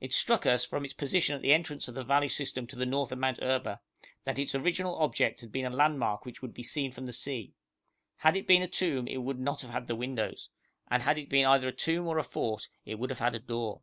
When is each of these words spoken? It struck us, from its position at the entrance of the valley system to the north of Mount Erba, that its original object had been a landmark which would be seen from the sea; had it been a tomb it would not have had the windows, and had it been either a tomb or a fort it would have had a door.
It 0.00 0.14
struck 0.14 0.46
us, 0.46 0.64
from 0.64 0.86
its 0.86 0.94
position 0.94 1.34
at 1.36 1.42
the 1.42 1.52
entrance 1.52 1.86
of 1.86 1.94
the 1.94 2.02
valley 2.02 2.30
system 2.30 2.66
to 2.68 2.76
the 2.76 2.86
north 2.86 3.12
of 3.12 3.18
Mount 3.18 3.38
Erba, 3.42 3.82
that 4.24 4.38
its 4.38 4.54
original 4.54 4.96
object 5.00 5.42
had 5.42 5.52
been 5.52 5.66
a 5.66 5.76
landmark 5.76 6.24
which 6.24 6.40
would 6.40 6.54
be 6.54 6.62
seen 6.62 6.92
from 6.92 7.04
the 7.04 7.12
sea; 7.12 7.52
had 8.20 8.38
it 8.38 8.46
been 8.46 8.62
a 8.62 8.68
tomb 8.68 9.06
it 9.06 9.18
would 9.18 9.38
not 9.38 9.60
have 9.60 9.72
had 9.72 9.86
the 9.86 9.94
windows, 9.94 10.48
and 10.90 11.02
had 11.02 11.18
it 11.18 11.28
been 11.28 11.44
either 11.44 11.68
a 11.68 11.72
tomb 11.76 12.06
or 12.06 12.16
a 12.16 12.22
fort 12.24 12.70
it 12.86 12.94
would 12.94 13.10
have 13.10 13.18
had 13.18 13.34
a 13.34 13.38
door. 13.38 13.82